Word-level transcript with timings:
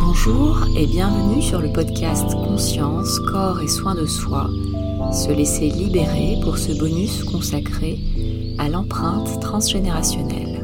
Bonjour 0.00 0.68
et 0.76 0.86
bienvenue 0.86 1.42
sur 1.42 1.60
le 1.60 1.72
podcast 1.72 2.30
Conscience, 2.30 3.18
Corps 3.18 3.60
et 3.60 3.66
Soins 3.68 3.96
de 3.96 4.06
Soi, 4.06 4.48
se 5.12 5.32
laisser 5.32 5.68
libérer 5.70 6.38
pour 6.42 6.56
ce 6.56 6.70
bonus 6.78 7.24
consacré 7.24 7.98
à 8.58 8.68
l'empreinte 8.68 9.40
transgénérationnelle. 9.40 10.62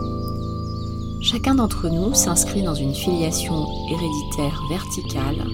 Chacun 1.21 1.57
d'entre 1.57 1.89
nous 1.89 2.15
s'inscrit 2.15 2.63
dans 2.63 2.77
une 2.77 2.95
filiation 2.95 3.67
héréditaire 3.91 4.63
verticale 4.69 5.45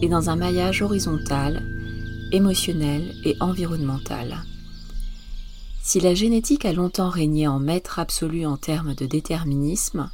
et 0.00 0.08
dans 0.08 0.30
un 0.30 0.36
maillage 0.36 0.80
horizontal, 0.80 1.62
émotionnel 2.32 3.14
et 3.26 3.36
environnemental. 3.40 4.44
Si 5.82 6.00
la 6.00 6.14
génétique 6.14 6.64
a 6.64 6.72
longtemps 6.72 7.10
régné 7.10 7.48
en 7.48 7.58
maître 7.58 7.98
absolu 7.98 8.46
en 8.46 8.56
termes 8.56 8.94
de 8.94 9.04
déterminisme, 9.04 10.10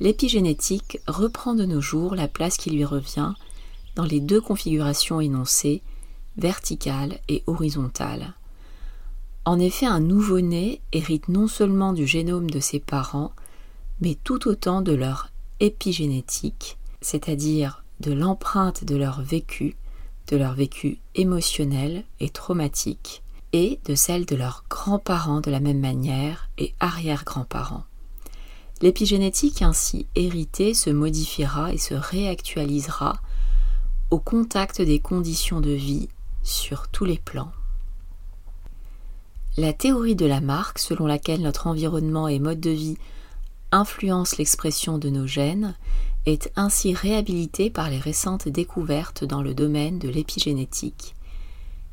l'épigénétique 0.00 0.98
reprend 1.06 1.54
de 1.54 1.64
nos 1.64 1.80
jours 1.80 2.14
la 2.14 2.28
place 2.28 2.56
qui 2.56 2.70
lui 2.70 2.84
revient 2.84 3.32
dans 3.94 4.04
les 4.04 4.20
deux 4.20 4.40
configurations 4.40 5.20
énoncées, 5.20 5.82
verticale 6.36 7.18
et 7.28 7.42
horizontale. 7.46 8.34
En 9.44 9.58
effet, 9.58 9.86
un 9.86 10.00
nouveau-né 10.00 10.80
hérite 10.92 11.28
non 11.28 11.48
seulement 11.48 11.92
du 11.92 12.06
génome 12.06 12.50
de 12.50 12.60
ses 12.60 12.80
parents, 12.80 13.32
mais 14.00 14.16
tout 14.24 14.48
autant 14.48 14.82
de 14.82 14.92
leur 14.92 15.30
épigénétique, 15.60 16.78
c'est-à-dire 17.00 17.84
de 18.00 18.12
l'empreinte 18.12 18.84
de 18.84 18.96
leur 18.96 19.20
vécu, 19.22 19.76
de 20.28 20.36
leur 20.36 20.54
vécu 20.54 20.98
émotionnel 21.14 22.04
et 22.20 22.30
traumatique, 22.30 23.22
et 23.52 23.80
de 23.84 23.94
celle 23.94 24.26
de 24.26 24.36
leurs 24.36 24.64
grands-parents 24.70 25.40
de 25.40 25.50
la 25.50 25.60
même 25.60 25.80
manière 25.80 26.48
et 26.56 26.74
arrière-grands-parents. 26.80 27.84
L'épigénétique 28.82 29.62
ainsi 29.62 30.06
héritée 30.16 30.74
se 30.74 30.90
modifiera 30.90 31.72
et 31.72 31.78
se 31.78 31.94
réactualisera 31.94 33.20
au 34.10 34.18
contact 34.18 34.82
des 34.82 34.98
conditions 34.98 35.60
de 35.60 35.70
vie 35.70 36.08
sur 36.42 36.88
tous 36.88 37.04
les 37.04 37.18
plans. 37.18 37.52
La 39.56 39.72
théorie 39.72 40.16
de 40.16 40.26
la 40.26 40.40
marque, 40.40 40.80
selon 40.80 41.06
laquelle 41.06 41.42
notre 41.42 41.68
environnement 41.68 42.26
et 42.26 42.40
mode 42.40 42.58
de 42.58 42.70
vie 42.70 42.98
influencent 43.70 44.36
l'expression 44.38 44.98
de 44.98 45.10
nos 45.10 45.28
gènes, 45.28 45.76
est 46.26 46.50
ainsi 46.56 46.92
réhabilitée 46.92 47.70
par 47.70 47.88
les 47.88 47.98
récentes 47.98 48.48
découvertes 48.48 49.24
dans 49.24 49.42
le 49.42 49.54
domaine 49.54 50.00
de 50.00 50.08
l'épigénétique. 50.08 51.14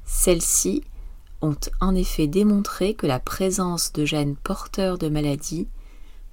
Celles-ci 0.06 0.84
ont 1.42 1.56
en 1.82 1.94
effet 1.96 2.28
démontré 2.28 2.96
que 2.96 3.06
la 3.08 3.20
présence 3.20 3.94
de 3.94 4.06
gènes 4.06 4.36
porteurs 4.36 4.98
de 4.98 5.08
maladies 5.08 5.68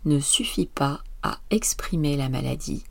ne 0.07 0.21
suffit 0.21 0.67
pas 0.67 1.01
à 1.23 1.39
exprimer 1.51 2.17
la 2.17 2.29
maladie. 2.29 2.85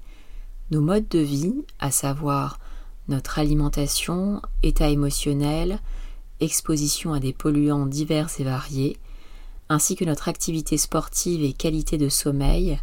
Nos 0.72 0.82
modes 0.82 1.08
de 1.08 1.20
vie, 1.20 1.56
à 1.80 1.90
savoir 1.90 2.60
notre 3.08 3.40
alimentation, 3.40 4.42
état 4.64 4.90
émotionnel, 4.90 5.80
exposition 6.40 7.14
à 7.14 7.20
des 7.20 7.34
polluants 7.34 7.86
divers 7.86 8.30
et 8.40 8.44
variés, 8.44 8.98
ainsi 9.70 9.96
que 9.96 10.06
notre 10.06 10.28
activité 10.28 10.78
sportive 10.78 11.44
et 11.44 11.54
qualité 11.54 11.98
de 11.98 12.10
sommeil, 12.10 12.80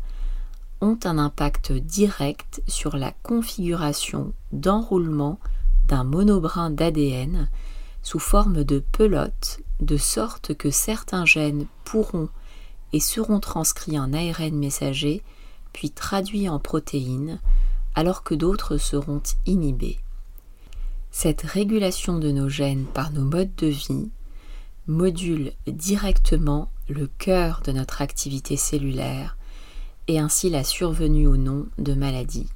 ont 0.81 0.99
un 1.05 1.19
impact 1.19 1.73
direct 1.73 2.63
sur 2.67 2.97
la 2.97 3.13
configuration 3.23 4.33
d'enroulement 4.53 5.39
d'un 5.87 6.03
monobrin 6.03 6.71
d'ADN 6.71 7.49
sous 8.03 8.19
forme 8.19 8.65
de 8.65 8.83
pelote, 8.93 9.61
de 9.81 9.97
sorte 9.97 10.55
que 10.55 10.71
certains 10.71 11.25
gènes 11.25 11.67
pourront 11.85 12.29
et 12.93 13.01
seront 13.01 13.41
transcrits 13.41 13.99
en 13.99 14.13
ARN 14.13 14.55
messager, 14.55 15.23
puis 15.73 15.91
traduits 15.91 16.49
en 16.49 16.59
protéines, 16.59 17.41
alors 17.95 18.23
que 18.23 18.35
d'autres 18.35 18.77
seront 18.77 19.23
inhibés. 19.47 19.99
Cette 21.11 21.43
régulation 21.43 22.19
de 22.19 22.31
nos 22.31 22.49
gènes 22.49 22.87
par 22.87 23.13
nos 23.13 23.25
modes 23.25 23.55
de 23.57 23.67
vie 23.67 24.11
module 24.87 25.53
directement 25.67 26.71
le 26.89 27.07
cœur 27.07 27.63
de 27.65 27.73
notre 27.73 28.03
activité 28.03 28.57
cellulaire 28.57 29.37
et 30.09 30.19
ainsi 30.19 30.51
la 30.51 30.65
survenue 30.65 31.27
ou 31.27 31.37
non 31.37 31.67
de 31.79 31.95
maladies. 31.95 32.49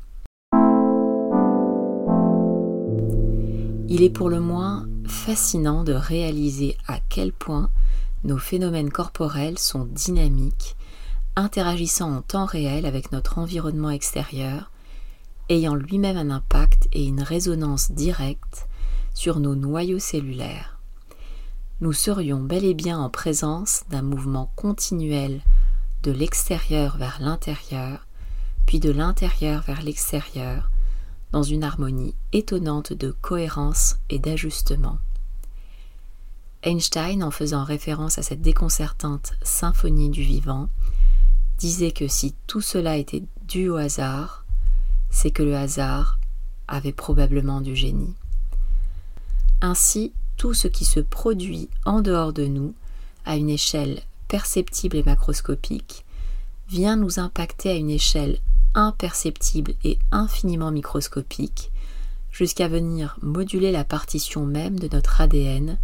Il 3.88 4.02
est 4.02 4.10
pour 4.10 4.28
le 4.28 4.40
moins 4.40 4.88
fascinant 5.06 5.84
de 5.84 5.92
réaliser 5.92 6.76
à 6.88 6.98
quel 7.08 7.32
point 7.32 7.70
nos 8.26 8.38
phénomènes 8.38 8.90
corporels 8.90 9.58
sont 9.58 9.84
dynamiques, 9.84 10.76
interagissant 11.36 12.12
en 12.12 12.22
temps 12.22 12.44
réel 12.44 12.84
avec 12.84 13.12
notre 13.12 13.38
environnement 13.38 13.90
extérieur, 13.90 14.72
ayant 15.48 15.76
lui-même 15.76 16.16
un 16.16 16.30
impact 16.30 16.88
et 16.92 17.04
une 17.04 17.22
résonance 17.22 17.92
directe 17.92 18.66
sur 19.14 19.38
nos 19.38 19.54
noyaux 19.54 20.00
cellulaires. 20.00 20.80
Nous 21.80 21.92
serions 21.92 22.40
bel 22.40 22.64
et 22.64 22.74
bien 22.74 22.98
en 22.98 23.10
présence 23.10 23.84
d'un 23.90 24.02
mouvement 24.02 24.50
continuel 24.56 25.40
de 26.02 26.10
l'extérieur 26.10 26.96
vers 26.96 27.18
l'intérieur, 27.20 28.06
puis 28.66 28.80
de 28.80 28.90
l'intérieur 28.90 29.62
vers 29.62 29.82
l'extérieur, 29.82 30.68
dans 31.30 31.44
une 31.44 31.62
harmonie 31.62 32.16
étonnante 32.32 32.92
de 32.92 33.12
cohérence 33.12 33.98
et 34.10 34.18
d'ajustement. 34.18 34.98
Einstein, 36.62 37.22
en 37.22 37.30
faisant 37.30 37.64
référence 37.64 38.18
à 38.18 38.22
cette 38.22 38.42
déconcertante 38.42 39.34
symphonie 39.42 40.10
du 40.10 40.22
vivant, 40.22 40.68
disait 41.58 41.92
que 41.92 42.08
si 42.08 42.34
tout 42.46 42.60
cela 42.60 42.96
était 42.96 43.22
dû 43.46 43.68
au 43.68 43.76
hasard, 43.76 44.44
c'est 45.10 45.30
que 45.30 45.42
le 45.42 45.56
hasard 45.56 46.18
avait 46.68 46.92
probablement 46.92 47.60
du 47.60 47.76
génie. 47.76 48.14
Ainsi, 49.60 50.12
tout 50.36 50.54
ce 50.54 50.68
qui 50.68 50.84
se 50.84 51.00
produit 51.00 51.68
en 51.84 52.00
dehors 52.00 52.32
de 52.32 52.46
nous, 52.46 52.74
à 53.24 53.36
une 53.36 53.48
échelle 53.48 54.02
perceptible 54.28 54.96
et 54.96 55.02
macroscopique, 55.02 56.04
vient 56.68 56.96
nous 56.96 57.20
impacter 57.20 57.70
à 57.70 57.74
une 57.74 57.90
échelle 57.90 58.38
imperceptible 58.74 59.74
et 59.84 59.98
infiniment 60.10 60.70
microscopique, 60.70 61.70
jusqu'à 62.30 62.68
venir 62.68 63.16
moduler 63.22 63.72
la 63.72 63.84
partition 63.84 64.44
même 64.44 64.78
de 64.78 64.88
notre 64.92 65.20
ADN 65.20 65.78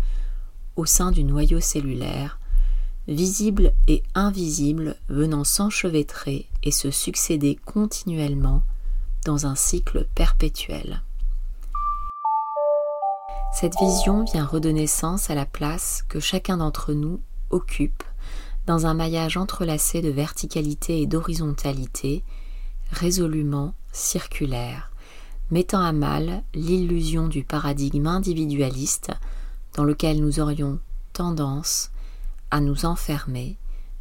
au 0.77 0.87
sein 0.87 1.11
du 1.11 1.25
noyau 1.25 1.61
cellulaire, 1.61 2.39
visible 3.09 3.73
et 3.89 4.03
invisible 4.15 4.97
venant 5.09 5.45
s'enchevêtrer 5.45 6.47
et 6.63 6.71
se 6.71 6.91
succéder 6.91 7.59
continuellement 7.65 8.63
dans 9.25 9.47
un 9.47 9.55
cycle 9.55 10.07
perpétuel. 10.15 11.03
Cette 13.55 13.79
vision 13.79 14.25
vient 14.25 14.47
redonner 14.47 14.87
sens 14.87 15.29
à 15.29 15.35
la 15.35 15.45
place 15.45 16.05
que 16.09 16.21
chacun 16.21 16.57
d'entre 16.57 16.95
nous 16.95 17.21
occupe 17.51 18.03
dans 18.67 18.87
un 18.87 18.95
maillage 18.95 19.37
entrelacé 19.37 20.01
de 20.01 20.09
verticalité 20.09 21.03
et 21.03 21.07
d'horizontalité, 21.07 22.25
résolument 22.91 23.75
circulaire, 23.93 24.91
mettant 25.51 25.81
à 25.81 25.93
mal 25.93 26.43
l'illusion 26.55 27.29
du 27.29 27.45
paradigme 27.45 28.07
individualiste 28.07 29.11
dans 29.75 29.85
lequel 29.85 30.21
nous 30.21 30.41
aurions 30.41 30.79
tendance 31.13 31.91
à 32.51 32.61
nous 32.61 32.85
enfermer, 32.85 33.57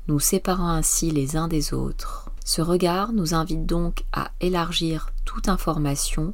nous 0.07 0.19
séparant 0.19 0.69
ainsi 0.69 1.11
les 1.11 1.35
uns 1.37 1.47
des 1.47 1.73
autres. 1.73 2.29
Ce 2.43 2.61
regard 2.61 3.13
nous 3.13 3.33
invite 3.33 3.65
donc 3.65 4.03
à 4.11 4.31
élargir 4.39 5.11
toute 5.25 5.47
information 5.47 6.33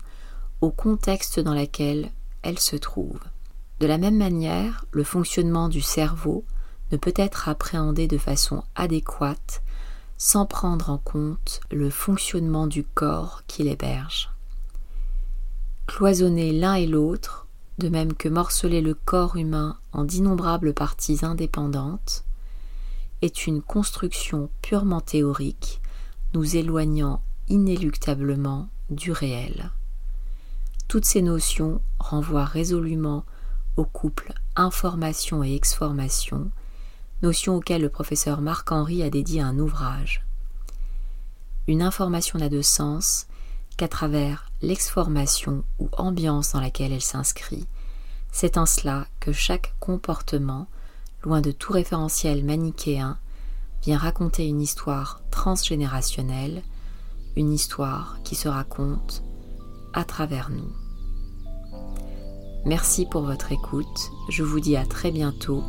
au 0.61 0.71
contexte 0.71 1.39
dans 1.39 1.53
lequel 1.53 2.11
elle 2.41 2.59
se 2.59 2.75
trouve. 2.75 3.19
De 3.79 3.87
la 3.87 3.97
même 3.97 4.17
manière, 4.17 4.85
le 4.91 5.03
fonctionnement 5.03 5.69
du 5.69 5.81
cerveau 5.81 6.43
ne 6.91 6.97
peut 6.97 7.13
être 7.15 7.49
appréhendé 7.49 8.07
de 8.07 8.17
façon 8.17 8.63
adéquate 8.75 9.61
sans 10.17 10.45
prendre 10.45 10.89
en 10.89 10.97
compte 10.97 11.59
le 11.71 11.89
fonctionnement 11.89 12.65
du 12.65 12.83
corps 12.83 13.43
qui 13.45 13.63
l'héberge. 13.63 14.31
Cloisonner 15.85 16.51
l'un 16.51 16.73
et 16.73 16.87
l'autre 16.87 17.46
de 17.77 17.89
même 17.89 18.13
que 18.13 18.29
morceler 18.29 18.81
le 18.81 18.93
corps 18.93 19.35
humain 19.35 19.77
en 19.93 20.03
d'innombrables 20.03 20.73
parties 20.73 21.19
indépendantes, 21.23 22.23
est 23.21 23.47
une 23.47 23.61
construction 23.61 24.49
purement 24.61 25.01
théorique, 25.01 25.81
nous 26.33 26.55
éloignant 26.55 27.21
inéluctablement 27.49 28.69
du 28.89 29.11
réel. 29.11 29.71
Toutes 30.87 31.05
ces 31.05 31.21
notions 31.21 31.81
renvoient 31.99 32.45
résolument 32.45 33.25
au 33.75 33.85
couple 33.85 34.33
information 34.55 35.43
et 35.43 35.53
exformation, 35.53 36.49
notions 37.21 37.55
auxquelles 37.55 37.81
le 37.81 37.89
professeur 37.89 38.41
Marc-Henri 38.41 39.03
a 39.03 39.09
dédié 39.09 39.41
un 39.41 39.57
ouvrage. 39.59 40.25
Une 41.67 41.81
information 41.81 42.39
n'a 42.39 42.49
de 42.49 42.61
sens 42.61 43.27
qu'à 43.77 43.87
travers 43.87 44.51
l'exformation 44.61 45.63
ou 45.79 45.89
ambiance 45.97 46.53
dans 46.53 46.59
laquelle 46.59 46.91
elle 46.91 47.01
s'inscrit. 47.01 47.67
C'est 48.31 48.57
en 48.57 48.65
cela 48.65 49.05
que 49.19 49.31
chaque 49.31 49.75
comportement, 49.79 50.67
loin 51.23 51.41
de 51.41 51.51
tout 51.51 51.73
référentiel 51.73 52.43
manichéen, 52.43 53.17
vient 53.83 53.97
raconter 53.97 54.47
une 54.47 54.61
histoire 54.61 55.21
transgénérationnelle, 55.31 56.63
une 57.35 57.53
histoire 57.53 58.17
qui 58.23 58.35
se 58.35 58.47
raconte 58.47 59.23
à 59.93 60.03
travers 60.03 60.49
nous. 60.49 60.71
Merci 62.65 63.05
pour 63.05 63.21
votre 63.21 63.51
écoute. 63.51 64.11
Je 64.29 64.43
vous 64.43 64.59
dis 64.59 64.75
à 64.75 64.85
très 64.85 65.11
bientôt 65.11 65.63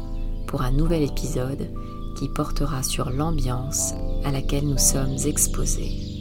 pour 0.49 0.63
un 0.63 0.73
nouvel 0.73 1.03
épisode 1.03 1.71
qui 2.17 2.29
portera 2.29 2.83
sur 2.83 3.11
l'ambiance 3.11 3.93
à 4.25 4.33
laquelle 4.33 4.67
nous 4.67 4.79
sommes 4.79 5.17
exposés. 5.25 6.18